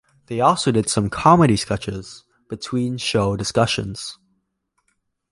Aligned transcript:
They 0.25 0.39
also 0.41 0.71
did 0.71 0.89
some 0.89 1.11
comedy 1.11 1.55
sketches 1.55 2.23
between 2.49 2.97
show 2.97 3.35
discussions. 3.35 4.17